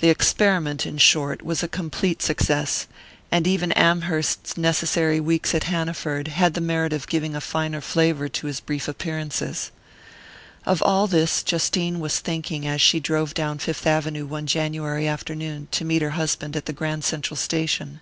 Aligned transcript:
The 0.00 0.08
experiment, 0.08 0.86
in 0.86 0.96
short, 0.96 1.42
was 1.42 1.62
a 1.62 1.68
complete 1.68 2.22
success; 2.22 2.86
and 3.30 3.46
even 3.46 3.70
Amherst's 3.72 4.56
necessary 4.56 5.20
weeks 5.20 5.54
at 5.54 5.64
Hanaford 5.64 6.28
had 6.28 6.54
the 6.54 6.62
merit 6.62 6.94
of 6.94 7.06
giving 7.06 7.36
a 7.36 7.40
finer 7.42 7.82
flavour 7.82 8.30
to 8.30 8.46
his 8.46 8.60
brief 8.60 8.88
appearances. 8.88 9.70
Of 10.64 10.82
all 10.82 11.06
this 11.06 11.42
Justine 11.42 12.00
was 12.00 12.20
thinking 12.20 12.66
as 12.66 12.80
she 12.80 12.98
drove 12.98 13.34
down 13.34 13.58
Fifth 13.58 13.86
Avenue 13.86 14.24
one 14.24 14.46
January 14.46 15.06
afternoon 15.06 15.68
to 15.72 15.84
meet 15.84 16.00
her 16.00 16.10
husband 16.16 16.56
at 16.56 16.64
the 16.64 16.72
Grand 16.72 17.04
Central 17.04 17.36
station. 17.36 18.00